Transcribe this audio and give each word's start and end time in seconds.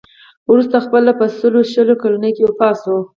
وروسته 0.51 0.77
خپله 0.85 1.11
په 1.19 1.25
سلو 1.37 1.61
شل 1.71 1.89
کلنۍ 2.01 2.31
کې 2.37 2.43
وفات 2.47 2.75
شو. 2.83 2.97